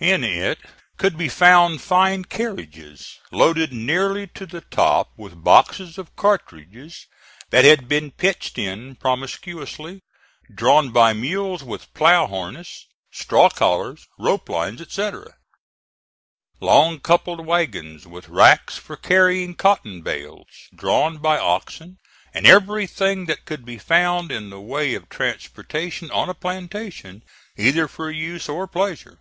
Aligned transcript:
In 0.00 0.22
it 0.22 0.58
could 0.98 1.16
be 1.16 1.30
found 1.30 1.80
fine 1.80 2.26
carriages, 2.26 3.16
loaded 3.32 3.72
nearly 3.72 4.26
to 4.26 4.44
the 4.44 4.60
top 4.60 5.12
with 5.16 5.42
boxes 5.42 5.96
of 5.96 6.14
cartridges 6.14 7.06
that 7.48 7.64
had 7.64 7.88
been 7.88 8.10
pitched 8.10 8.58
in 8.58 8.96
promiscuously, 8.96 10.02
drawn 10.54 10.90
by 10.90 11.14
mules 11.14 11.64
with 11.64 11.90
plough, 11.94 12.26
harness, 12.26 12.84
straw 13.10 13.48
collars, 13.48 14.06
rope 14.18 14.50
lines, 14.50 14.82
etc.; 14.82 15.38
long 16.60 17.00
coupled 17.00 17.46
wagons, 17.46 18.06
with 18.06 18.28
racks 18.28 18.76
for 18.76 18.94
carrying 18.94 19.54
cotton 19.54 20.02
bales, 20.02 20.48
drawn 20.76 21.16
by 21.16 21.38
oxen, 21.38 21.96
and 22.34 22.46
everything 22.46 23.24
that 23.24 23.46
could 23.46 23.64
be 23.64 23.78
found 23.78 24.30
in 24.30 24.50
the 24.50 24.60
way 24.60 24.94
of 24.94 25.08
transportation 25.08 26.10
on 26.10 26.28
a 26.28 26.34
plantation, 26.34 27.24
either 27.56 27.88
for 27.88 28.10
use 28.10 28.50
or 28.50 28.66
pleasure. 28.66 29.20